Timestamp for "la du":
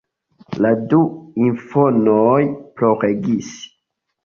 0.65-0.99